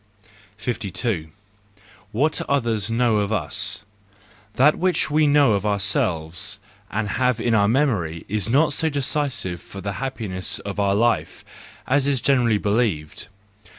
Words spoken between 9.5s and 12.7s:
for the happiness of our life as is generally